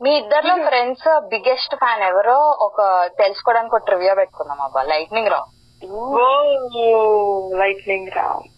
[0.00, 2.78] మీ ఇద్దరు friends biggest fan ఎవరో ఒక
[3.18, 4.82] తెలుసుకోవడానికి ఒక ట్రివియా పెట్టుకుందాం అబ్బా.
[4.92, 5.40] లైట్నింగ్ రా
[7.62, 8.48] లైట్నింగ్ రౌండ్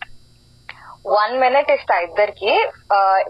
[1.16, 2.52] వన్ మినిట్ ఇస్తా ఇద్దరికి.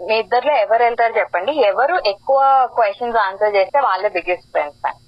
[0.07, 1.53] మీ ఇద్దర్లో ఎవరు వెళ్తారు చెప్పండి.
[1.71, 2.39] ఎవరు ఎక్కువ
[2.75, 4.99] క్వశ్చన్స్ ఆన్సర్ చేస్తే వాళ్ళే biggest Friends fan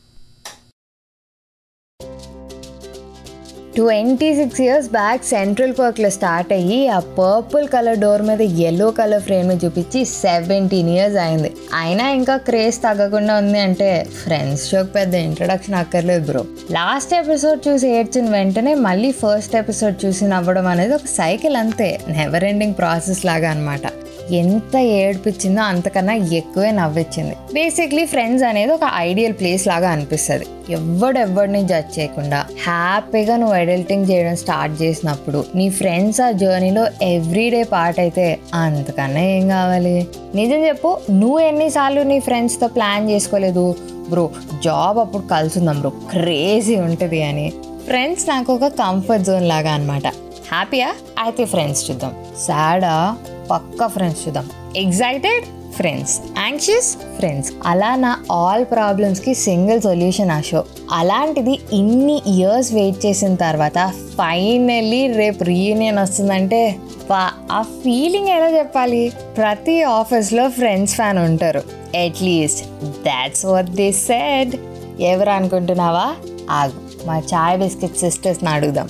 [3.76, 9.24] twenty six years back central పార్క్లో స్టార్ట్ అయ్యి ఆ పర్పుల్ కలర్ డోర్ మీద ఎల్లో కలర్
[9.24, 11.52] ఫ్రేమ్ చూపించి సెవెంటీన్ ఇయర్స్ అయింది.
[11.82, 13.89] అయినా ఇంకా క్రేజ్ తగ్గకుండా ఉంది అంటే
[14.24, 20.25] ఫ్రెండ్స్ షోకి పెద్ద ఇంట్రడక్షన్ అక్కర్లేదు బ్రో లాస్ట్ ఎపిసోడ్ చూసి ఏడ్చిన వెంటనే మళ్ళీ ఫస్ట్ ఎపిసోడ్ చూసి
[20.25, 22.00] నవ్వడం అనేది ఒక సైకిల్ అంతే.
[22.10, 23.86] నెవర్ ఎండింగ్ ప్రాసెస్ లాగా అనమాట
[24.32, 30.46] ఎంత ఏడ్పించిందో అంతకన్నా ఎక్కువే నవ్వించింది బేసిక్లీ ఫ్రెండ్స్ అనేది ఒక ఐడియల్ ప్లేస్ లాగా అనిపిస్తుంది.
[30.70, 38.00] ఎవడెవడిని జడ్జ్ చేయకుండా హ్యాపీగా నువ్వు అడల్టింగ్ చేయడం స్టార్ట్ చేసినప్పుడు నీ ఫ్రెండ్స్ ఆ జర్నీలో ఎవ్రీడే పార్ట్
[38.00, 40.08] అయితే అంతకన్నా ఏం కావాలి?
[40.36, 43.75] నిజం చెప్పు నువ్వు ఎన్నిసార్లు నీ ఫ్రెండ్స్తో ప్లాన్ చేసుకోలేదు?
[44.09, 44.30] బ్రో
[44.64, 47.53] జాబ్ అప్పుడు కలుసుందాం బ్రో క్రేజీ ఉంటుంది అని.
[47.86, 50.08] ఫ్రెండ్స్ నాకు ఒక కంఫర్ట్ జోన్ లాగా అనమాట
[50.52, 52.14] హ్యాపీయా అయితే ఫ్రెండ్స్ చూద్దాం.
[52.47, 53.17] సాడా
[53.51, 54.49] పక్కా ఫ్రెండ్స్ చూద్దాం.
[54.75, 62.73] ఎగ్జైటెడ్ ఫ్రెండ్స్ యాంగ్షియస్ ఫ్రెండ్స్ అలా నా ఆల్ ప్రాబ్లమ్స్కి సింగిల్ సొల్యూషన్ ఆ షో అలాంటిది ఇన్ని ఇయర్స్
[62.73, 66.75] వెయిట్ చేసిన తర్వాత ఫైనల్లీ రేపు రీయూనియన్ వస్తుందంటే
[67.11, 69.11] వా ఆ ఫీలింగ్ ఎలా చెప్పాలి?
[69.37, 71.59] ప్రతి ఆఫీస్లో ఫ్రెండ్స్ ఫ్యాన్ ఉంటారు.
[72.05, 74.55] At least that's what they said
[75.02, 76.15] ఎవరు అనుకుంటున్నావా?
[76.49, 78.89] ఆగు మా చాయ్ బిస్కెట్ సిస్టర్స్ని అడుగుదాం.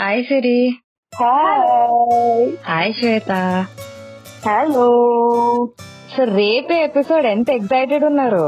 [0.00, 0.72] Hi Siri
[1.22, 3.32] hi hi Shweta
[4.46, 4.86] hello
[6.12, 8.46] so రేపే ఎపిసోడ్ ఎంత ఎక్సైటెడ్ ఉన్నారు?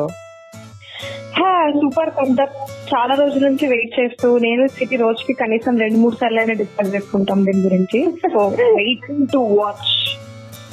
[1.74, 2.56] సూపర్ కంటెంట్
[2.90, 7.44] చాలా రోజుల నుంచి వెయిట్ చేస్తూ నేను సిటీ రోజుకి కనీసం రెండు మూడు సార్లు అయినా డిస్కస్ చేసుకుంటాం
[7.44, 8.00] దీని గురించి.
[8.26, 8.42] సో
[8.76, 9.92] వెయిటింగ్ టు వాచ్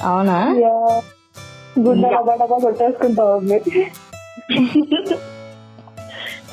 [0.02, 0.38] అవునా?
[1.78, 2.10] గుండె
[2.60, 3.48] కొట్టేసుకుంటాం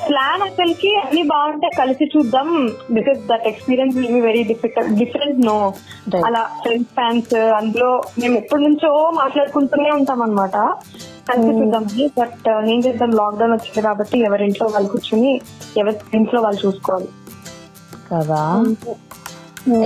[0.08, 2.70] ప్లాన్ అసలుకి అన్ని బాగుంటాయి కలిసి చూద్దాం.
[2.90, 5.74] Because that experience will be very difficult different no.
[6.26, 10.56] అలా ఫ్రెండ్స్ ఫ్యాన్స్ అందులో మేము ఎప్పటి నుంచో మాట్లాడుకుంటూనే ఉంటాం అనమాట
[11.28, 11.84] కలిసి చూద్దాం.
[12.20, 15.40] బట్ ఏం చేద్దాం లాక్డౌన్ వచ్చింది కాబట్టి ఎవరి ఇంట్లో వాళ్ళు కూర్చుని
[15.76, 17.08] ఎవరి ఇంట్లో వాళ్ళు చూసుకోవాలి.
[18.12, 18.64] కదా?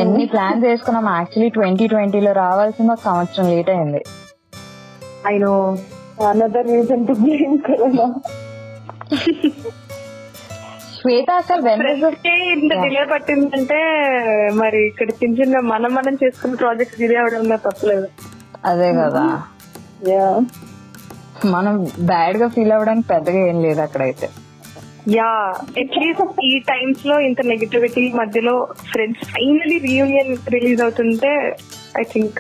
[0.00, 4.04] ఎన్ని ప్లాన్ చేసుకున్నాం యాక్చువల్లీ ట్వంటీ ట్వంటీలో రావాల్సిన ఒక సంవత్సరం లేట్ అయింది.
[5.26, 5.76] I know
[6.28, 8.14] another reason to blame corona
[11.04, 11.62] Shweta అసలు
[12.52, 13.78] ఇంత డిలే పట్టిందంటే
[14.54, 18.06] మరి ఇక్కడ చిన్న చిన్న మనం మనం చేసుకున్న ప్రాజెక్ట్స్ డిలే అవడంలో తప్పలేదు.
[18.64, 19.24] అదే కదా.
[21.46, 21.74] మనం
[22.06, 24.26] బ్యాడ్గా ఫీల్ అవ్వడానికి పెద్దగా ఏం లేదు అక్కడైతే.
[25.10, 25.30] యా
[25.78, 28.54] అట్లీస్ట్ ఈ టైమ్స్లో ఇంత నెగటివిటీ మధ్యలో
[28.92, 31.32] ఫ్రెండ్స్ ఫైనలీ రీయూనియన్ రిలీజ్ అవుతుంటే
[32.00, 32.38] I think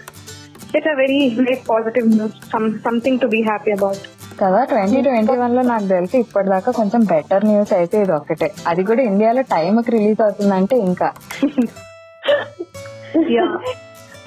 [0.74, 2.38] it's a very very positive news
[2.84, 4.04] something to be happy about
[4.38, 4.60] కదా?
[4.70, 9.42] ట్వంటీ ట్వంటీ వన్లో నాకు తెలిసి ఇప్పటిదాకా కొంచెం బెటర్ న్యూస్ అయితే ఇది ఒకటే అది కూడా ఇండియాలో
[9.52, 11.08] టైం కి రిలీజ్ అవుతుందంటే ఇంకా.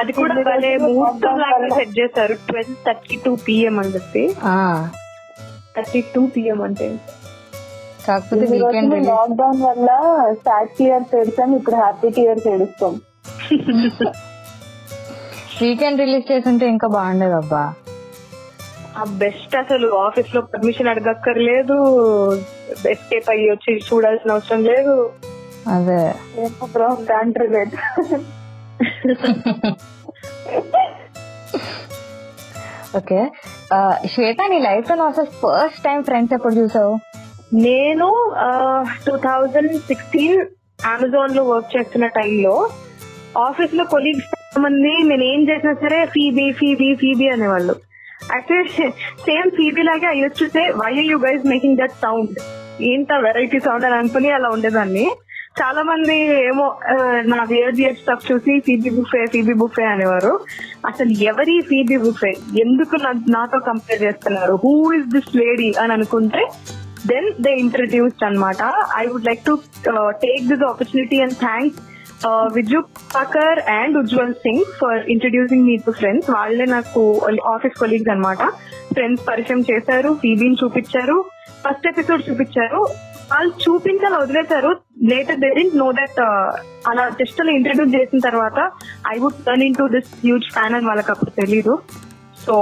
[0.02, 0.34] అది కూడా
[1.78, 2.36] సెట్ చేశారు.
[2.48, 4.24] ట్వెల్వ్ థర్టీ టూ పిఎం అని చెప్పి.
[5.76, 6.88] థర్టీ టూ పిఎం అంటే.
[8.08, 9.90] కాకపోతే వీకెండ్ రిలీజ్ లాక్డౌన్ వల్ల
[10.46, 12.94] సాడ్ టీయర్స్ ఏడుస్తాం ఇప్పుడు హ్యాపీ టీయర్స్ ఏడుస్తాం
[15.62, 17.87] వీకెండ్ రిలీజ్ చేస్తుంటే ఇంకా బాగుండేది అబ్బా ఆ
[19.04, 21.78] బెస్ట్ అసలు ఆఫీస్లో పర్మిషన్ అడగక్కర్లేదు.
[22.90, 25.12] ఎస్కేప్ అయ్యి వచ్చి చూడాల్సిన అవసరం లేదు.
[25.68, 26.14] అదే.
[26.66, 26.88] Bro
[32.98, 33.32] okay.
[34.14, 37.00] శ్వేత నీ లైఫ్లో అసలు ఫస్ట్ టైం ఫ్రెండ్స్ ఎప్పుడు చూసావు?
[37.54, 38.36] నేను
[39.08, 40.46] టూ థౌజండ్ సిక్స్టీన్
[40.86, 42.70] అమెజాన్లో వర్క్ చేస్తున్న టైంలో
[43.38, 47.76] ఆఫీస్లో కొలీగ్స్ మంది నేను ఏం చేసినా సరే ఫీబీ ఫీబీ ఫీబీ అనేవాళ్ళు.
[48.34, 48.64] అయితే
[49.20, 52.30] సేమ్ సీబీ లాగే I use why you guys making that sound
[52.82, 55.12] ఇంత వెరైటీ సౌండ్ అని అనుకుని అలా ఉండేదాన్ని.
[55.62, 56.80] చాలా మంది ఏమో
[57.22, 60.40] నా వియర్ స్టఫ్ చూసి ఫీబీ బుఫే ఫీబీ బుఫే అనేవారు.
[60.88, 64.60] అసలు ఎవరి ఫీబీ బుఫే ఎందుకు నా- నాతో కంపేర్ చేస్తున్నారు?
[64.64, 66.48] హూ ఇస్ దిస్ లేడీ అని అనుకుంటే
[67.08, 69.60] దెన్ దే ఇంట్రడ్యూస్డ్ అనమాట I would like to
[70.10, 72.80] take this opportunity and thanks thank Viju
[73.16, 77.02] Pakar and Ujjwal Singh for introducing me to Friends వాళ్ళే నాకు
[77.54, 78.42] ఆఫీస్ కొలీగ్స్ అన్నమాట.
[78.96, 81.18] ఫ్రెండ్స్ పరిచయం చేశారు ఫీబీని చూపించారు
[81.64, 82.82] ఫస్ట్ ఎపిసోడ్ చూపించారు.
[83.32, 84.72] వాళ్ళు చూపించాలి వదిలేశారు.
[85.12, 86.20] Later they didn't know that
[86.92, 88.60] అలా జస్ట్ అలా ఇంట్రడ్యూస్ చేసిన తర్వాత
[89.14, 91.76] I would turn into this huge fan అని వాళ్ళకి అప్పుడు తెలీదు.
[92.46, 92.56] So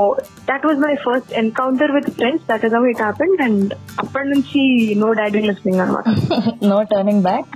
[0.50, 4.62] that was my first encounter with Friends that is how it happened and అప్పటి నుంచి
[5.04, 6.06] నో డాడీ లిస్నింగ్ అనమాట
[6.72, 7.52] నో టర్నింగ్ బ్యాక్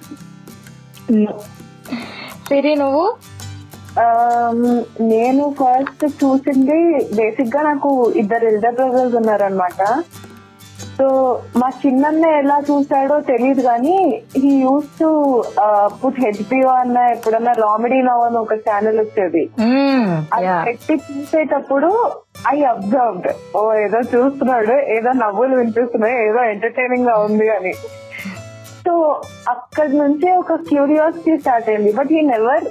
[2.49, 3.05] సిరి నువ్వు?
[5.11, 6.79] నేను ఫస్ట్ చూసింది
[7.17, 7.89] బేసిక్గా నాకు
[8.21, 9.81] ఇద్దరు ఎల్డర్ బ్రదర్స్ ఉన్నారనమాట
[10.97, 11.07] సో
[11.59, 13.97] మా చిన్నన్న ఎలా చూసాడో తెలియదు కానీ
[14.41, 15.09] he use to
[16.01, 19.43] put HBO అన్న ఎప్పుడన్నా రామెడీ నవ్ అని ఒక ఛానల్ వచ్చేది.
[20.35, 21.89] అది పెట్టి చూసేటప్పుడు
[22.53, 23.29] ఐ అబ్జర్వ్డ్
[23.59, 27.73] ఓ ఏదో చూస్తున్నాడు ఏదో నవ్వులు వినిపిస్తున్నాయి ఏదో ఎంటర్టైనింగ్గా ఉంది అని.
[28.79, 28.93] సో
[29.49, 32.65] అక్కడి నుంచే ఒక క్యూరియాసిటీ స్టార్ట్ అయింది but he never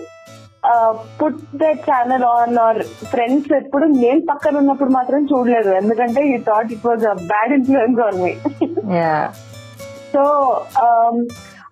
[1.18, 6.72] put the channel on or Friends ఎప్పుడు నేను పక్కన ఉన్నప్పుడు మాత్రం చూడలేదు ఎందుకంటే he thought
[6.72, 8.32] it was bad influence on me
[10.12, 10.22] so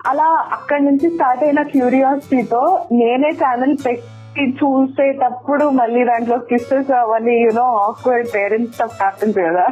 [0.06, 2.62] అలా అక్కడి నుంచి స్టార్ట్ అయిన క్యూరియాసిటీతో
[2.92, 4.12] నేనే ఛానల్ పెట్టి
[4.58, 9.64] చూసేటప్పుడు మళ్ళీ దాంట్లో కిస్సెస్ అవన్నీ you know awkward parents stuff happens కదా.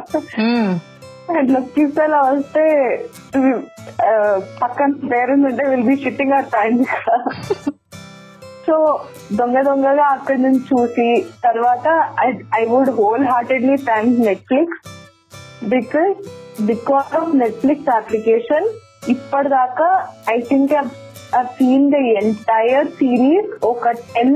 [1.33, 2.63] అట్లా కిస్ అలా వస్తే
[4.03, 4.11] ఆ,
[4.61, 6.73] పక్కన పేరెంట్స్ ఉంటే will be shitting our time
[8.67, 8.75] so
[9.33, 11.07] దొంగ దొంగగా అక్కడి నుంచి చూసి
[11.43, 11.87] తర్వాత
[12.55, 12.89] I would
[13.27, 14.79] wholeheartedly thank Netflix
[15.69, 16.15] because
[16.61, 18.67] because of Netflix application
[19.07, 19.89] ఇప్పటిదాకా
[20.29, 20.73] I think
[21.53, 23.83] seen the entire series ఒక
[24.13, 24.35] టెన్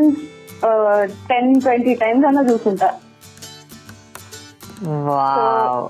[1.28, 2.90] టెన్ ట్వంటీ టైమ్స్ అన్న చూసుంటా.
[5.08, 5.86] వావ్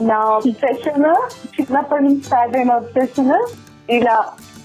[0.00, 1.06] నా అబ్సెషన్
[1.54, 3.32] చిన్నప్పటి నుంచి స్టార్ట్ అయిన అబ్సెషన్
[3.90, 4.16] ఇలా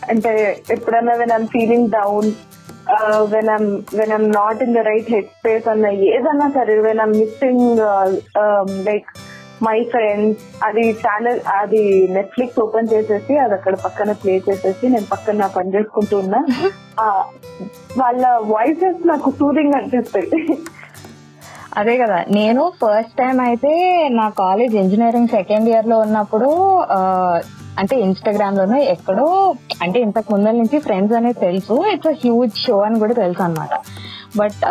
[0.09, 0.31] అంటే
[0.71, 2.29] ఎప్పుడైనా when I'm feeling down
[3.31, 7.15] when I'm when I'm not in the right head space అన్న ఏదన్నా సరే when I'm
[7.17, 7.81] missing
[8.85, 9.09] like
[9.63, 15.37] my Friends అది ఛానల్ అది నెట్ఫ్లిక్స్ ఓపెన్ చేసేసి అది అక్కడ పక్కన ప్లే చేసేసి నేను పక్కన
[15.37, 16.39] నా పని చేసుకుంటూ ఉన్నా
[17.97, 20.57] వాళ్ళ వాయిసెస్ నాకు సూదింగ్ అనిపిస్తాయి.
[21.79, 22.17] అదే కదా.
[22.37, 23.71] నేను ఫస్ట్ టైం అయితే
[24.19, 26.49] నా కాలేజ్ ఇంజనీరింగ్ సెకండ్ ఇయర్లో ఉన్నప్పుడు
[27.81, 29.27] అంటే ఇన్స్టాగ్రామ్ లోనో ఎక్కడో
[29.83, 31.75] అంటే ఇంతకు ముందర నుంచి ఫ్రెండ్స్ అనేది తెలుసు.
[31.93, 33.73] ఇట్స్ హ్యూజ్ షో అని కూడా తెలుసు అనమాట
[34.41, 34.61] but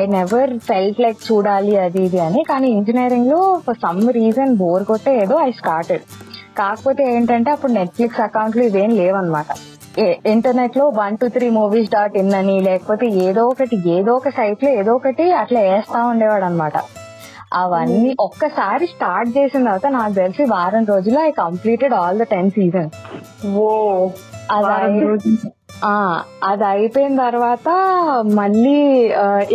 [0.00, 2.42] I never felt like చూడాలి అది ఇది అని.
[2.50, 6.04] కానీ ఇంజనీరింగ్లో ఫర్ సమ్ రీజన్ బోర్ కొట్టే ఏదో ఐ స్టార్టెడ్
[6.60, 9.50] కాకపోతే ఏంటంటే అప్పుడు నెట్ఫ్లిక్స్ అకౌంట్లు ఇవేం లేవన్నమాట.
[10.26, 14.92] ఇంటర్నెట్లో one two three movies dot in అని లేకపోతే ఏదో ఒకటి ఏదో ఒక సైట్లో ఏదో
[14.94, 16.76] ఒకటి అట్లా వేస్తా ఉండేవాడు అనమాట
[17.52, 22.96] అవన్నీ ఒక్కసారి స్టార్ట్ చేసిన తర్వాత నాకు తెలిసి వారం రోజులు I completed all the ten seasons.
[23.56, 23.66] ఓ
[24.52, 24.58] ఆ
[26.50, 27.68] అది అయిపోయిన తర్వాత
[28.38, 28.78] మళ్ళీ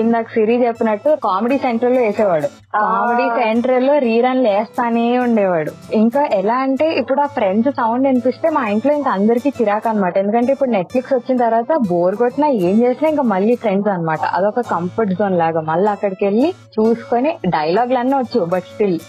[0.01, 5.72] ఇందాక సిరి చెప్పినట్టు కామెడీ సెంటర్లో వేసేవాడు కామెడీ సెంటర్లో రీరన్లు వేస్తానే ఉండేవాడు.
[5.94, 10.51] ఇంకా ఎలా అంటే ఇప్పుడు ఆ ఫ్రెండ్స్ సౌండ్ వినిపిస్తే మా ఇంట్లో ఇంకా అందరికి చిరాకు అనమాట ఎందుకంటే
[10.56, 14.24] ఇప్పుడు నెట్ఫ్లిక్స్ వచ్చిన తర్వాత బోర్ కొట్టినా ఏం చేసినా ఇంకా మళ్ళీ ఫ్రెండ్స్ అన్నమాట.
[14.38, 15.62] అదొక కంఫర్ట్ జోన్ లాగా.
[15.72, 19.00] మళ్ళీ అక్కడికి వెళ్ళి చూసుకొని డైలాగ్లు అన్నీ వచ్చు but still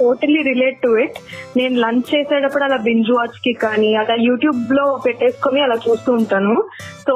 [0.00, 1.18] totally relate to it
[1.56, 6.54] నేను లంచ్ చేసేటప్పుడు అలా బింజ్ వాచ్కి కానీ అలా యూట్యూబ్లో పెట్టేసుకొని అలా చూస్తూ ఉంటాను.
[7.06, 7.14] సో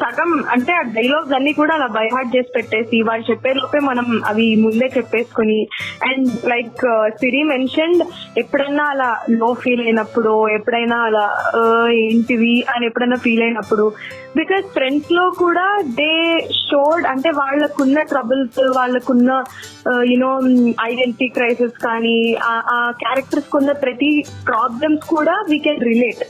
[0.00, 4.22] సగం అంటే ఆ డైలాగ్స్ అన్ని కూడా అలా బై హార్ట్ చేసి పెట్టేసి వాళ్ళు చెప్పే లోపే మనం
[4.24, 5.58] అవి ముందే చెప్పేసుకొని
[6.02, 6.82] అండ్ లైక్
[7.16, 8.02] సిరి మెన్షన్డ్
[8.38, 11.26] ఎప్పుడైనా అలా లో ఫీల్ అయినప్పుడు ఎప్పుడైనా అలా
[12.02, 12.54] ఏంటివి?
[12.72, 13.86] అని ఎప్పుడైనా ఫీల్ అయినప్పుడు
[14.36, 16.12] బికాస్ ఫ్రెండ్స్లో కూడా దే
[16.60, 19.30] షోడ్ అంటే వాళ్ళకున్న ట్రబుల్స్ వాళ్ళకున్న
[20.04, 20.30] యునో
[20.84, 24.10] ఐడెంటిటీ క్రైసిస్ కానీ ఆ- ఆ క్యారెక్టర్స్ కున్న ప్రతి
[24.46, 26.22] ప్రాబ్లమ్స్ కూడా వీ కెన్ రిలేట్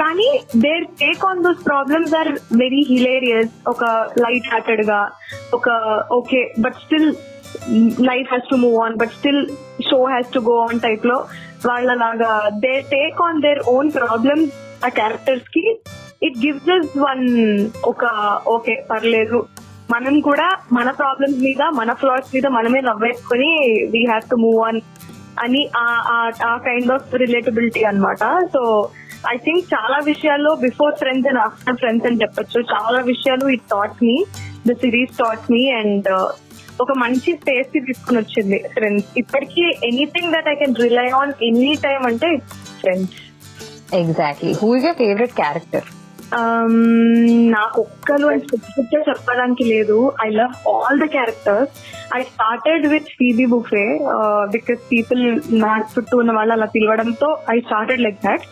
[0.00, 3.84] కానీ their take on those problems are very hilarious ఒక
[4.18, 5.10] లైట్ హార్టెడ్గా
[5.54, 5.68] ఒక
[6.12, 7.14] okay but still
[8.00, 9.48] life has to move on but still
[9.90, 11.26] show has to go on టైప్లో
[11.66, 15.80] వాళ్ళలాగా they take on their own problems ఆ క్యారెక్టర్స్కి
[16.22, 17.24] it gives us one
[17.84, 18.04] ఒక
[18.46, 19.48] okay పర్లేదు.
[19.90, 23.50] మనం కూడా మన ప్రాబ్లమ్స్ మీద మన ఫ్లాట్స్ మీద మనమే నవ్వేసుకొని
[23.90, 24.80] we have to move on
[25.38, 28.18] అని ఆ- కైండ్ ఆఫ్ రిలేటబిలిటీ అన్నమాట.
[28.52, 28.90] సో
[29.24, 32.58] ఐ థింక్ చాలా విషయాల్లో before Friends and after Friends అని చెప్పొచ్చు.
[32.72, 34.16] చాలా విషయాలు it thought me
[34.66, 36.08] the series thought me and
[36.80, 42.04] ఒక మంచి స్పేస్కి తీసుకుని వచ్చింది ఫ్రెండ్స్ ఇప్పటికీ anything that I can rely on any time
[42.06, 42.30] అంటే
[42.80, 43.16] Friends
[43.94, 45.88] exactly who is your favourite character
[46.32, 46.74] Um,
[47.54, 49.96] నాకు ఒక్కరు అని స్పెసిఫిక్గా చెప్పడానికి లేదు.
[50.24, 51.72] I love all the characters
[52.16, 53.82] I started with Phoebe Buffay
[54.52, 55.22] because people
[55.62, 58.44] నా చుట్టూ ఉన్న వాళ్ళు అలా పిలవడంతో I started like that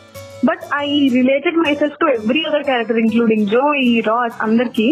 [0.47, 0.87] but I
[1.18, 4.87] related my self to every other character including Joey ఈ రాస్ అందరికి.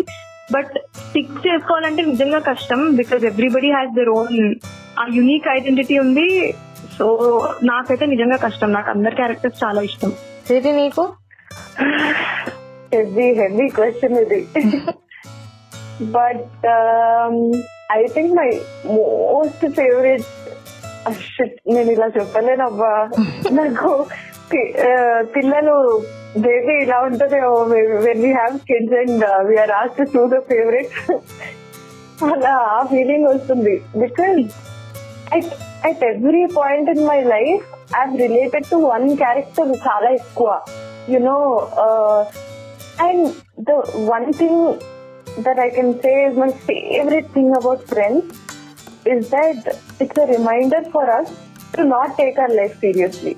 [0.55, 4.39] బట్ స్టిక్ చేసుకోవాలంటే నిజంగా కష్టం because everybody has their own
[5.01, 6.27] uh unique identity ఉంది.
[6.99, 7.07] సో
[7.63, 8.73] నాకైతే నిజంగా కష్టం.
[8.73, 10.13] నాకు అందరి క్యారెక్టర్స్ చాలా ఇష్టం.
[10.49, 11.05] సిరి నీకు?
[12.95, 14.41] హెవీ హెవీ క్వశ్చన్ ఇది.
[16.17, 16.67] But
[17.93, 18.51] I think my
[18.97, 20.27] most favourite
[21.75, 22.93] నేను ఇలా చెప్పలేనబ్బా
[23.59, 23.91] నాకు
[25.37, 25.77] పిల్లలు
[26.45, 27.39] బేబీ ఇలా ఉంటది.
[28.07, 30.93] When we have kids and we are asked to the favourite
[32.33, 33.75] అలా ఆ ఫీలింగ్ వస్తుంది.
[34.03, 34.41] Because
[35.89, 37.65] at every point in my life
[38.01, 40.51] I related to one character చాలా ఎక్కువ.
[41.15, 41.39] You know
[43.07, 43.27] and
[43.69, 43.75] the
[44.13, 44.63] one thing
[45.47, 48.31] that I can say is my favourite thing about Friends
[49.13, 49.67] is that
[50.05, 51.33] it's a reminder for us
[51.77, 53.35] to not take our life seriously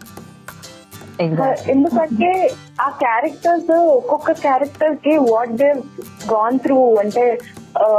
[1.66, 2.30] ఎందుకంటే
[2.80, 5.68] ఆ characters ఒక్కొక్క క్యారెక్టర్కి what they
[6.32, 7.24] gone through అంటే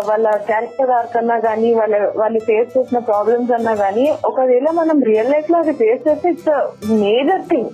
[0.06, 5.32] వాళ్ళ character arc అన్నా గానీ వాళ్ళ వాళ్ళు ఫేస్ చేసిన ప్రాబ్లమ్స్ అన్నా గానీ ఒకవేళ మనం రియల్
[5.32, 6.52] లైఫ్లో అది ఫేస్ చేస్తే ఇట్స్
[7.02, 7.72] మేజర్ థింగ్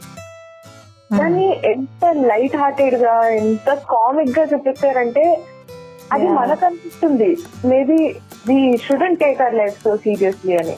[1.20, 5.26] కానీ ఎంత లైట్ హార్టెడ్గా ఎంత కామిక్గా చూపించారంటే
[6.12, 7.30] అది మనకు అనిపిస్తుంది
[7.68, 8.00] maybe
[8.48, 10.76] we shouldn't take our life so seriously అని.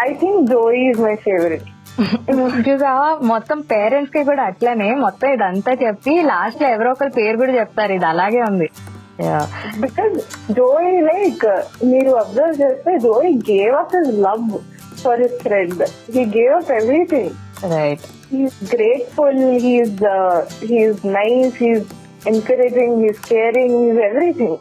[0.00, 1.68] I think Joey is my favourite
[2.68, 2.92] చూసా
[3.22, 7.92] మొత్తం పేరెంట్స్కి కూడా అట్లనే మొత్తం ఇదంతా చెప్పి లాస్ట్లో ఎవరో ఒకరి పేరు కూడా చెప్తారు.
[7.92, 8.68] ఇది అలాగే ఉంది.
[9.78, 10.14] బికాస్
[10.52, 11.44] జోయి లైక్
[11.84, 14.46] మీరు అబ్జర్వ్ చేస్తే Joey gave us his love
[15.02, 15.82] for his friend
[16.16, 17.30] he gave us everything
[17.74, 20.04] right he's grateful he's
[20.72, 21.90] he's nice he's
[22.26, 24.56] encouraging he's caring he's everything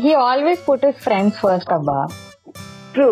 [0.00, 1.98] he always put his friends first అబ్బా.
[2.94, 3.10] True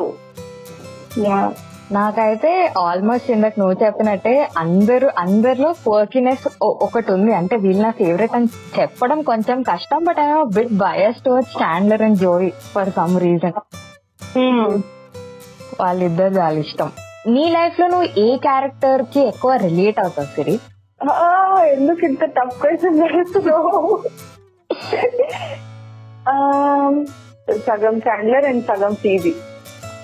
[1.97, 6.45] నాకైతే almost ఇందాక నువ్వు చెప్పినట్టే అందరూ అందరిలో క్వర్కినెస్
[6.87, 7.33] ఒకటి ఉంది.
[7.38, 10.26] అంటే వీళ్ళు నా ఫేవరెట్ అని చెప్పడం కొంచెం కష్టం but I
[10.57, 13.57] bit bias to Chandler and Joey for some reason
[15.80, 16.90] వాళ్ళిద్దరు చాలా ఇష్టం.
[17.35, 20.57] నీ లైఫ్లో నువ్వు ఏ క్యారెక్టర్కి ఎక్కువ రిలేట్ అవుతావు సిరి?
[21.75, 22.99] ఎందుకు ఇంత టఫ్ క్వశ్చన్
[27.66, 29.33] సగం చాండ్లర్ అండ్ సగం సీబీ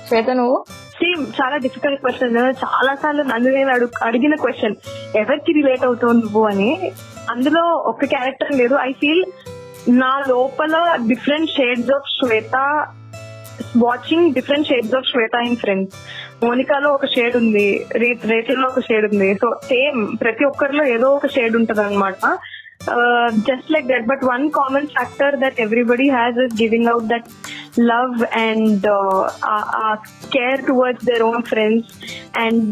[0.08, 0.58] శ్వేత నువ్వు?
[0.98, 4.74] సేమ్ చాలా డిఫికల్ట్ క్వశ్చన్ చాలా సార్లు నన్ను నేను అడుగు అడిగిన క్వశ్చన్
[5.16, 6.92] ఎవరికి రిలేట్ అవుతావు నువ్వు అని.
[7.30, 8.74] అందులో ఒక క్యారెక్టర్ లేదు.
[8.74, 9.24] ఐ ఫీల్
[9.88, 10.74] నా లోపల
[11.08, 12.56] different shades of Shweta
[13.76, 15.94] watching different shades of Shweta in Friends
[16.44, 17.86] మోనికాలో ఒక షేడ్ ఉంది.
[18.26, 19.34] రేటిల్లో ఒక షేడ్ ఉంది.
[19.34, 22.38] సో సేమ్ ప్రతి ఒక్కరిలో ఏదో ఒక షేడ్ ఉంటది అనమాట
[23.48, 27.28] just like that but one common factor that everybody has is giving out that
[27.90, 28.14] love
[28.46, 28.86] and
[30.36, 31.90] care towards their own friends
[32.44, 32.64] and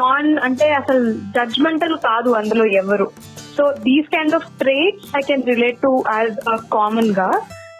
[0.00, 1.02] non అంటే అసలు
[1.36, 3.08] జడ్జ్మెంటల్ కాదు అందులో ఎవరు.
[3.56, 6.36] So these kind of traits I can relate to as
[6.76, 7.28] కామన్గా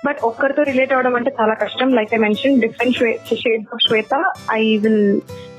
[0.07, 1.89] but ఒక్కరితో relate అవడం అంటే చాలా కష్టం.
[1.99, 2.97] Like I mention different
[3.43, 4.15] shades of Shweta
[4.61, 5.07] I will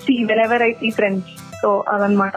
[0.06, 0.16] see
[0.46, 1.30] whenever I see Friends
[1.62, 2.36] so అదనమాట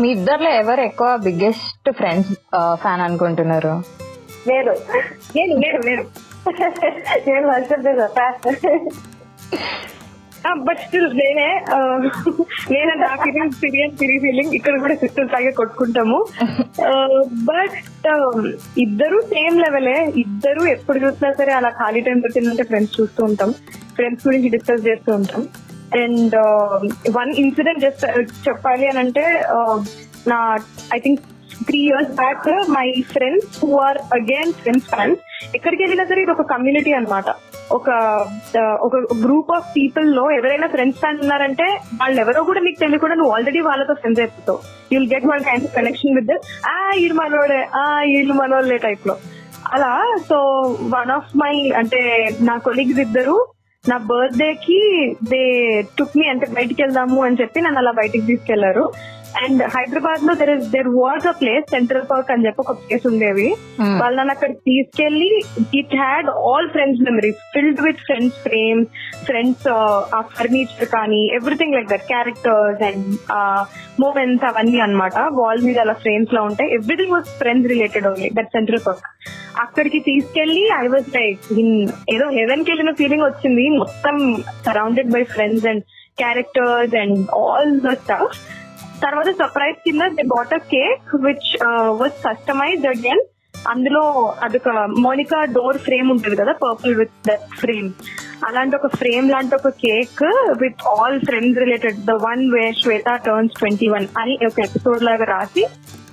[0.00, 2.32] మీ ఇద్దర్లో ఎవరు ఎక్కువ బిగ్గెస్ట్ ఫ్రెండ్స్
[2.74, 3.72] ఫ్యాన్ అనుకుంటున్నారు?
[4.46, 4.72] నేను.
[5.36, 6.04] నేను నేను నేను.
[7.26, 7.80] నేను వర్షం
[10.58, 11.76] బట్ స్టిల్ నేనే ఆ,
[12.70, 16.18] నేనే నా ఫీలింగ్ సిరియన్ సిరీ ఫీలింగ్ ఇక్కడ కూడా సిస్టర్స్ లాగే కొట్టుకుంటాము.
[17.50, 17.76] బట్
[18.78, 23.52] ఇద్దరు సేమ్ లెవెలే ఇద్దరు ఎప్పుడు చూసినా సరే అలా ఖాళీ టైం పెట్టిందంటే ఫ్రెండ్స్ చూస్తూ ఉంటాం.
[23.94, 25.44] ఫ్రెండ్స్ గురించి డిస్కస్ చేస్తూ ఉంటాం.
[26.00, 26.36] అండ్
[27.18, 28.04] వన్ ఇన్సిడెంట్ జస్ట్
[28.48, 29.76] చెప్పాలి అని అంటే uh,
[30.32, 30.38] నా
[30.96, 31.20] I think
[31.68, 32.46] three years back
[32.76, 35.20] my friends who are again Friends Friends
[35.54, 37.28] ఎక్కడికి వెళ్ళినా సరే ఇది ఒక కమ్యూనిటీ అన్నమాట.
[37.70, 37.90] ఒక
[38.62, 38.94] uh, ఒక
[39.24, 41.66] గ్రూప్ ఆఫ్ పీపుల్లో ఎవరైనా ఫ్రెండ్స్ ఫ్యాన్ ఉన్నారంటే
[42.00, 44.60] వాళ్ళు ఎవరో కూడా నీకు తెలియకుండా నువ్వు ఆల్రెడీ వాళ్ళతో ఫ్రెండ్స్ అయిపోతావు.
[44.94, 46.32] You'll get one kind of connection with
[46.66, 49.16] ఆ వీళ్ళు మనోడే ఆ వీళ్ళు మనోళ్ళే టైప్లో.
[49.72, 49.92] అలా
[50.28, 50.38] సో
[50.96, 52.00] వన్ ఆఫ్ మై అంటే
[52.40, 53.36] నా కొలీగ్స్ ఇద్దరు
[53.84, 54.76] నా బర్త్డే కి
[55.30, 55.40] దే
[55.98, 58.84] టుక్ మీ అంటే బయటికి వెళ్దాము అని చెప్పి నన్ను అలా బయటికి తీసుకెళ్ళారు.
[59.40, 63.48] అండ్ హైదరాబాద్లో there is there was a place Central Park అని చెప్పి ఒక ప్లేస్ ఉండేవి.
[63.80, 63.94] Hmm.
[64.00, 65.30] వాళ్ళు నన్ను అక్కడ తీసుకెళ్ళి
[65.80, 68.88] it had all Friends memories filled with Friends frames
[69.28, 69.66] Friends
[70.18, 73.06] ఆ ఫర్నిచర్ కానీ everything like that characters and
[74.04, 75.16] moments అవన్నీ అన్నమాట.
[75.40, 79.08] వాల్ మీద అలా ఫ్రేమ్స్లో ఉంటాయి everything was Friends related only that Central Park
[79.64, 81.42] అక్కడికి తీసుకెళ్ళి ఐ వాజ్ లైక్
[82.14, 83.64] ఏదో హెవెన్కి వెళ్ళిన ఫీలింగ్ వచ్చింది.
[83.82, 84.16] మొత్తం
[84.68, 85.82] surrounded by Friends and
[86.22, 88.38] characters and all the stuff
[89.02, 91.50] తర్వాత సర్ప్రైజ్ కింద they bought cake which
[91.96, 93.22] was customised again
[93.70, 94.02] అందులో
[94.42, 94.68] అదొక
[94.98, 97.88] మోనికా డోర్ ఫ్రేమ్ ఉంటుంది కదా పర్పుల్ విత్ దట్ ఫ్రేమ్
[98.48, 100.22] అలాంటి ఒక ఫ్రేమ్ లాంటి ఒక cake
[100.60, 105.24] with all Friends related the one where Shweta turns twenty one అని ఒక ఎపిసోడ్ లాగా
[105.24, 105.64] రాసి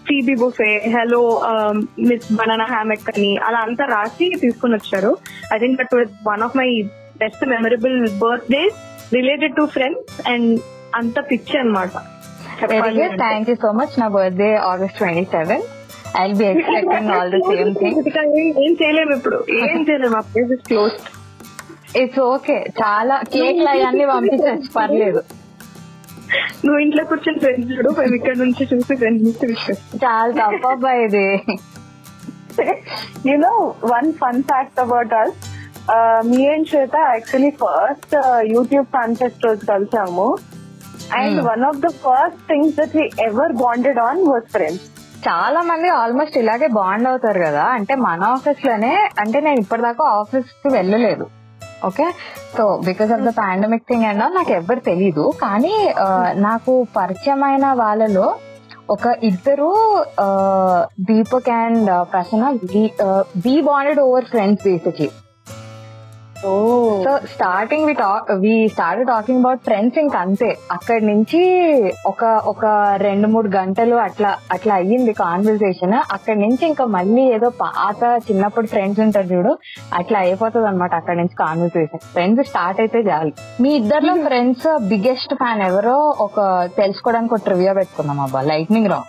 [0.07, 1.21] Phoebe Buffay hello
[1.99, 5.11] miss banana hammock అని అలా అంతా రాసి తీసుకుని వచ్చారు.
[5.53, 6.69] I think that was one of my
[7.17, 8.77] best memorable birthdays
[9.13, 10.53] related to Friends and
[10.95, 11.91] అంత పిచ్చి అనమాట
[12.73, 15.63] very good thank you so much నా birthday August twenty seven
[16.19, 20.21] I be expecting all the same thing ఏం చేయలేము ఇప్పుడు ఏం చేయలేము
[20.69, 20.97] close
[22.01, 25.21] it's okay చాలా కేక్లు అవన్నీ పంపించచ్చు పర్లేదు
[26.63, 29.75] నువ్వు ఇంట్లో కూర్చొని ఫ్రెండ్స్ చూడు మేము ఇక్కడ నుంచి చూసి ఫ్రెండ్స్ నుంచి
[30.05, 31.27] చాలా తప్ప అబ్బాయి ఇది
[34.21, 35.31] fun fact about us
[35.87, 40.27] uh, me and Shweta actually first uh, YouTube fan fest రోజు కలిసాము
[41.17, 44.81] and one of the first things that we ever bonded on was friends.
[45.25, 47.63] చాలా మంది ఆల్మోస్ట్ ఇలాగే బాండ్ అవుతారు కదా.
[47.77, 51.25] అంటే మన ఆఫీస్లోనే అంటే నేను ఇప్పటిదాకా ఆఫీస్కి వెళ్ళలేదు
[51.87, 52.05] okay
[52.57, 55.25] so because of the pandemic thing and నాకు ఎవరు తెలీదు.
[55.43, 55.75] కానీ
[56.47, 58.27] నాకు పరిచయమైన వాళ్ళలో
[58.95, 59.69] ఒక ఇద్దరు
[61.09, 62.45] Deepak and Prasanna
[63.45, 65.09] be bonded over Friends basically
[67.03, 71.41] so starting we talk we start talking about Friends ఇంక అంతే అక్కడి నుంచి
[72.05, 72.63] ఒక ఒక
[73.01, 79.01] రెండు మూడు గంటలు అట్లా అట్లా అయ్యింది కాన్వర్సేషన్ అక్కడి నుంచి ఇంకా మళ్ళీ ఏదో పాత చిన్నప్పుడు ఫ్రెండ్స్
[79.05, 79.51] ఉంటారు చూడు
[79.93, 83.33] అట్లా అయిపోతుంది అనమాట అక్కడి నుంచి కాన్వర్సేషన్ ఫ్రెండ్స్ స్టార్ట్ అయితే చాలు.
[83.61, 86.37] మీ ఇద్దరిలో ఫ్రెండ్స్ బిగ్గెస్ట్ ఫ్యాన్ ఎవరో ఒక
[86.77, 88.41] తెలుసుకోవడానికి ఒక ట్రివియా పెట్టుకున్నాం అబ్బా.
[88.49, 89.01] లైట్నింగ్ రా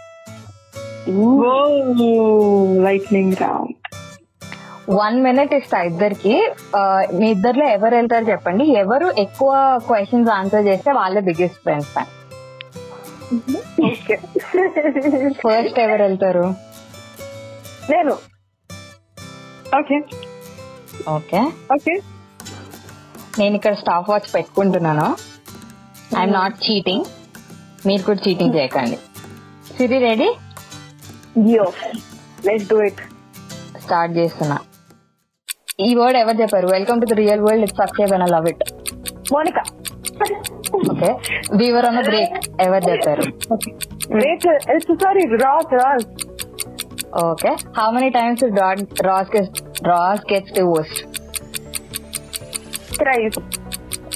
[2.84, 3.76] లైట్నింగ్ రౌండ్
[4.88, 6.34] వన్ మినిట్ ఇస్తా ఇద్దరికి.
[7.18, 8.64] మీ ఇద్దరిలో ఎవరు వెళ్తారు చెప్పండి.
[8.82, 9.52] ఎవరు ఎక్కువ
[9.88, 11.92] క్వశ్చన్స్ ఆన్సర్ చేస్తే వాళ్ళే బిగ్గెస్ట్ ఫ్రెండ్స్
[15.42, 16.46] ఫస్ట్ ఎవరు వెళ్తారు?
[17.92, 18.14] నేను.
[19.78, 19.98] ఓకే
[21.16, 21.40] ఓకే
[21.74, 21.94] ఓకే
[23.38, 25.06] నేను ఇక్కడ స్టాప్ వాచ్ పెట్టుకుంటున్నాను.
[26.18, 27.06] ఐఎమ్ నాట్ చీటింగ్
[27.88, 28.98] మీరు కూడా చీటింగ్ చేయకండి.
[29.76, 30.30] Siri ready?
[32.46, 32.98] Let's do it.
[33.84, 34.56] Start చేస్తున్నా.
[35.86, 38.62] ఈ వర్డ్ ఎవరు చెప్పారు welcome to the real world it's subscribe and love it
[39.34, 39.62] monica.
[40.92, 41.08] Okay
[41.60, 42.34] we were on break
[42.64, 43.24] ఎవరు చెప్పారు
[44.20, 44.44] wait
[44.74, 46.04] it's sorry ross ross.
[47.26, 48.42] Okay how many times
[49.08, 49.60] Ross gets
[49.90, 51.00] Ross gets divorced
[53.00, 53.38] thrice.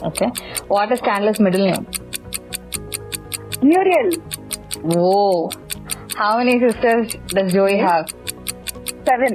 [0.08, 0.26] Okay
[0.74, 1.84] what is Chandler's middle name
[3.70, 4.08] muriel.
[5.04, 5.12] Oh
[6.22, 8.04] how many sisters does Joey have
[9.08, 9.32] seven.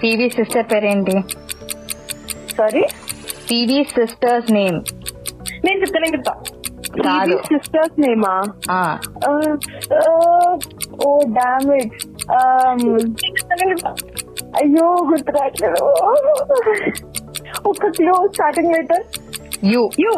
[0.00, 1.16] TV sister పేరేంటి
[2.54, 2.84] sorry?
[3.48, 4.78] TV sister's name
[5.64, 6.32] నేను చెప్తా నేను చెప్తా.
[7.04, 7.36] కాదు.
[7.48, 8.32] Sisters నేమా
[8.70, 8.80] ఆ,
[11.04, 11.94] oh damn it
[14.56, 15.82] అయ్యో గుర్తురాట్లేదు
[17.66, 19.04] ఒక clue starting letter
[19.64, 19.82] U.
[20.00, 20.12] U.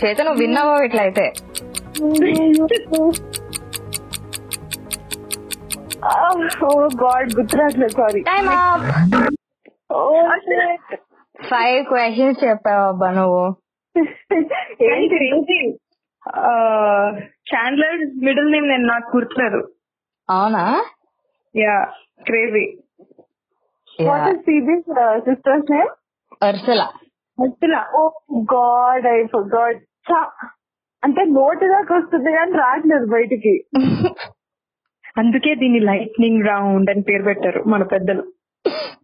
[0.00, 1.26] చేత నువ్వు విన్నావా ఇట్లయితే?
[6.06, 6.70] ఓ
[7.02, 8.20] గాడ్ గుర్తురాట్లేదు సారీ.
[8.56, 8.86] అప్
[11.44, 13.42] ఫైవ్ క్వశ్చన్స్ చెప్పావు అబ్బా నువ్వు?
[15.24, 15.58] ఏంటి?
[17.50, 19.60] చాండ్లర్ మిడిల్ నేమ్ నేను నాకు గుర్తులేదు.
[20.28, 20.64] అవునా?
[21.54, 21.76] Yeah
[22.26, 22.64] crazy
[23.98, 24.88] what is Phoebe's
[25.28, 25.92] sister's name
[26.42, 26.86] Ursula
[27.38, 28.02] అసలు ఓ
[28.54, 29.18] గాడ్ ఐ
[29.54, 29.80] గాడ్
[31.02, 33.54] అంటే నోటి దాకా వస్తుంది కానీ రావట్లేదు బయటికి.
[35.16, 38.22] అందుకే దీన్ని లైట్నింగ్ రౌండ్ అని పేరు పెట్టారు మన పెద్దలు.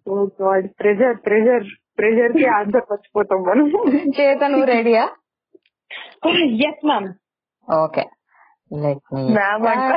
[0.09, 1.66] ఓ గాడ్ ప్రెజర్ ప్రెజర్
[1.98, 3.66] ప్రెజర్కి ఆన్సర్ మర్చిపోతాం మనం.
[4.18, 5.05] చేత నువ్వు రెడీయా
[6.68, 7.09] yes ma'am
[7.68, 8.05] okay
[8.70, 9.92] let me ma'am అంట.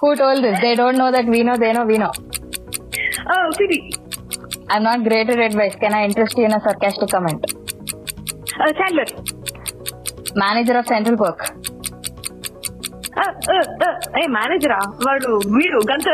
[0.00, 2.10] Who told this they don't know that we know they know we know
[3.58, 3.78] Siri
[4.72, 7.46] I'm not great at advice can I interest in a sarcastic comment
[10.42, 11.44] manager of Central Perk
[14.20, 16.08] ఏ మేనేజరా వాడు వీడు గంత.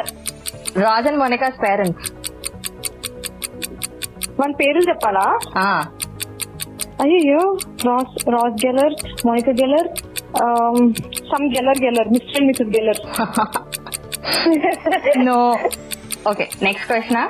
[0.80, 2.08] Raj and Monica's parents
[4.40, 5.24] మన పేర్లు చెప్పాలా?
[7.02, 7.42] అయ్యో
[7.86, 8.94] Ross Ross Geller
[9.26, 9.88] Monica Geller
[11.30, 13.00] some Geller Geller Mister and Mrs Geller.
[15.28, 15.38] No.
[16.30, 17.28] Okay next question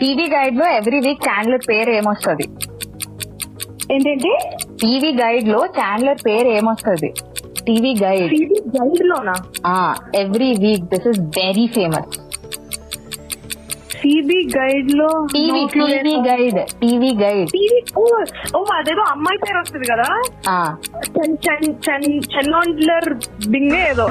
[0.00, 2.46] TV గైడ్లో every week Chandler పేరు ఏమొస్తుంది
[3.92, 4.32] ఏంటంటి?
[4.80, 7.08] టీవీ గైడ్లో చాండ్లర్ పేరు ఏమొస్తుంది?
[7.66, 9.34] టీవీ గైడ్ టీవీ గైడ్ లోనా?
[10.20, 12.14] Every week this is very famous
[14.00, 18.02] CB గైడ్లో TV TV guide TV guide TV oh
[18.54, 20.08] oh అదేదో అమ్మాయి పేరు వస్తుంది కదా?
[21.16, 23.08] చెన్ చెన్ చెన్ చెన్నాండ్లర్
[23.48, 24.06] బింగే ఏదో.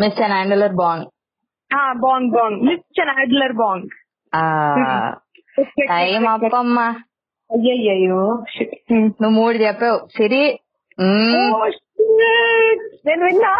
[0.00, 1.06] మిస్టర్ హ్యాండలర్ బాంగ్
[2.04, 3.86] బాంగ్ బాంగ్ మిస్ చెనాడ్లర్ బాంగ్
[5.90, 6.86] టైం అప్పమ్మా
[7.52, 8.20] అయ్యయ్యో
[9.20, 10.44] నువ్వు మూడు చెప్పావు సిరి.
[13.06, 13.52] నేను విన్నా.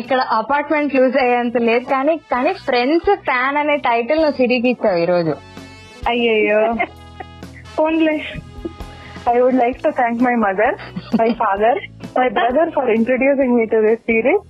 [0.00, 5.08] ఇక్కడ అపార్ట్మెంట్ లూజ్ అయ్యేంత లేదు కానీ కానీ ఫ్రెండ్స్ ఫ్యాన్ అనే టైటిల్ నువ్వు సిరికి ఇచ్చావు ఈ
[5.12, 5.34] రోజు
[6.12, 6.62] అయ్యయ్యో
[7.76, 8.16] ఫోన్లే
[9.26, 10.68] I would like to thank my mother,
[11.14, 11.72] my father,
[12.16, 14.40] my brother for introducing me to this series,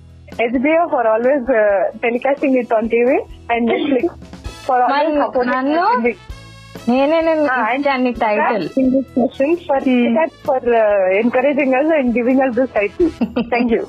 [0.45, 1.65] HBO for always uh,
[1.99, 3.09] telecasting it on TV,
[3.49, 3.67] and
[6.05, 6.13] Me.
[6.91, 7.17] నేనే
[7.75, 8.65] ఇచ్చాను title
[10.83, 13.09] uh, encouraging us and giving us this title.
[13.53, 13.83] Thank you.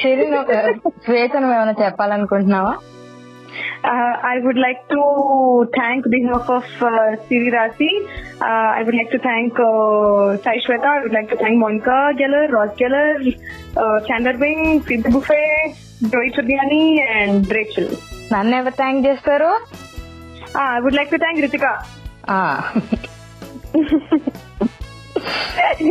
[0.00, 2.72] Siri నువ్వు- శ్వేత నువ్వు ఏమైనా చెప్పాలనుకుంటున్నావా
[3.84, 5.02] Uh, I would like to
[5.76, 7.88] thank behalf of uh, Siri Rasi.
[8.40, 10.90] Uh, I would like to thank uh, Sai Shweta.
[10.96, 13.10] I would like to thank Monica Geller, Ross Geller,
[13.76, 15.74] uh, Chandler Bing, Pizza Buffet,
[16.12, 16.84] Joy Chudiani,
[17.20, 17.88] and Rachel.
[18.32, 19.50] నన్ను ఎవరు thank చేస్తారు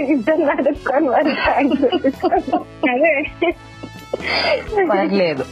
[0.10, 1.84] ఇద్దరు నడుచుకొని మరి thanks
[2.89, 3.13] అదే.
[4.89, 5.43] పర్లేదు.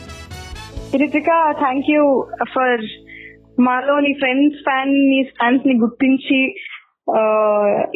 [0.97, 2.03] Ritika thank you
[2.53, 2.83] for
[3.59, 6.39] మాలో నీ ఫ్రెండ్స్ ఫ్యాన్ నీ ఫ్యాన్స్ని గుర్తించి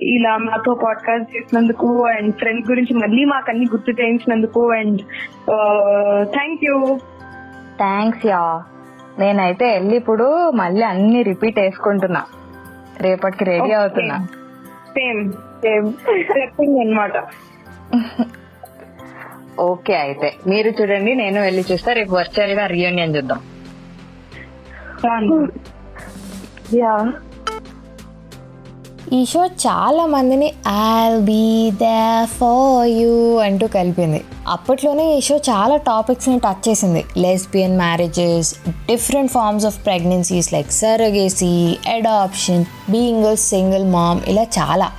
[0.10, 5.02] ఇలా మాతో పాడ్కాస్ట్ చేసినందుకు అండ్ ఫ్రెండ్స్ గురించి మళ్ళీ మాకు అన్ని గుర్తు చేయించినందుకు and
[6.34, 6.78] thank you
[7.78, 8.44] thanks yeah
[9.20, 12.22] నేనైతే వెళ్ళి ఇప్పుడు మళ్ళీ అన్ని రిపీట్ వేసుకుంటున్నా.
[13.06, 14.18] రేపటికి రెడీ అవుతున్నా.
[14.96, 15.32] సేమ్
[15.64, 15.88] సేమ్
[16.82, 17.18] అనమాట
[19.60, 20.30] ఓకే అయితే.
[20.48, 21.94] మీరు చూడండి నేను వెళ్ళి చూస్తా.
[21.94, 23.42] రేపు వర్చువల్గా రియూనియన్ చూద్దాం.
[26.80, 26.96] యా
[29.14, 34.24] ఈ షో చాలా మందిని I'll be there for you అంటూ కలిపింది.
[34.48, 37.06] అప్పట్లోనే ఈ షో చాలా టాపిక్స్ని టచ్ చేసింది.
[37.18, 44.92] Lesbian marriages different forms of pregnancies like surrogacy adoption being single mom ఇలా చాలా.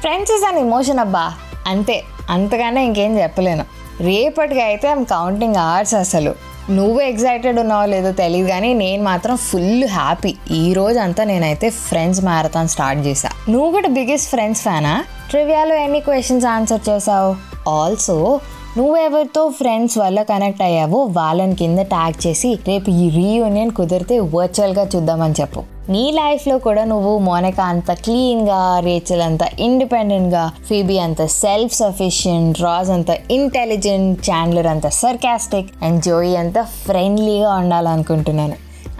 [0.00, 1.32] ఫ్రెండ్స్ ఇస్ అన్ ఎమోషన్ అబ్బా.
[1.66, 2.02] అంతే.
[2.30, 3.64] అంతగానే ఇంకేం చెప్పలేను.
[4.00, 6.53] రేపటికి అయితే ఐమ్ కౌంటింగ్ అవర్స్ అసలు.
[6.70, 12.24] నువ్వు ఎగ్జైటెడ్ ఉన్నావో లేదో తెలియదు కానీ నేను మాత్రం ఫుల్ హ్యాపీ ఈ రోజు అంతా నేనైతే ఫ్రెండ్స్
[12.24, 13.30] మ్యారథాన్ స్టార్ట్ చేశా.
[13.48, 17.36] నువ్వు కూడా బిగ్గెస్ట్ ఫ్రెండ్స్ ఫ్యానా ట్రివియాలో ఎన్ని క్వశ్చన్స్ ఆన్సర్ చేసావు
[17.70, 18.40] ఆల్సో
[18.76, 25.34] నువ్వెవరితో ఫ్రెండ్స్ వల్ల కనెక్ట్ అయ్యావో వాళ్ళని కింద ట్యాగ్ చేసి రేపు ఈ రీయూనియన్ కుదిరితే వర్చువల్గా చూద్దామని
[25.40, 25.73] చెప్పు.
[25.88, 32.90] నీ లైఫ్లో కూడా నువ్వు మోనిక అంత క్లీన్గా రేచల్ అంత ఇండిపెండెంట్గా ఫీబీ అంత సెల్ఫ్ సఫిషియెంట్ రాజ్
[32.90, 38.54] అంత ఇంటెలిజెంట్ చాండ్లర్ అంత సర్కాస్టిక్ అండ్ జోయి అంత ఫ్రెండ్లీగా ఉండాలనుకుంటున్నాను.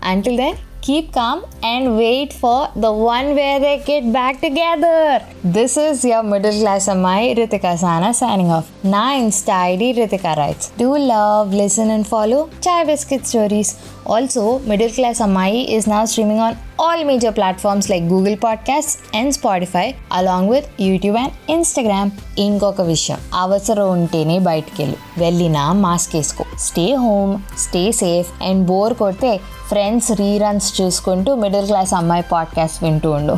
[0.05, 5.79] Until then keep calm and wait for the one where they get back together this
[5.79, 10.97] is your middle class అమ్మాయి రితికా సానా సైనింగ్ ఆఫ్ నా Insta ID Ritika writes do
[10.97, 13.75] love listen and follow chai biscuit stories
[14.12, 19.33] Also, Middle Class Amai is now streaming on all major platforms like Google Podcasts and
[19.33, 19.87] Spotify
[20.21, 22.11] along with YouTube and Instagram.
[22.38, 28.95] ఇంకొక విషయం అవసరం ఉంటేనే బయటికి వెళ్ళు వెళ్ళినా mask వేసుకో stay home stay safe and bore
[28.95, 33.37] కొడితే friends reruns చూసుకుంటూ మిడిల్ క్లాస్ అమ్మాయి పాడ్కాస్ట్ వింటూ ఉండు